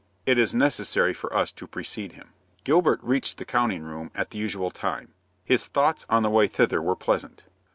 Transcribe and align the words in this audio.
It 0.25 0.39
is 0.39 0.55
necessary 0.55 1.13
for 1.13 1.31
us 1.31 1.51
to 1.51 1.67
precede 1.67 2.13
him. 2.13 2.29
Gilbert 2.63 2.99
reached 3.03 3.37
the 3.37 3.45
counting 3.45 3.83
room 3.83 4.09
at 4.15 4.31
the 4.31 4.39
usual 4.39 4.71
time. 4.71 5.13
His 5.43 5.67
thoughts 5.67 6.07
on 6.09 6.23
the 6.23 6.29
way 6.31 6.47
thither 6.47 6.81
were 6.81 6.95
pleasant. 6.95 7.43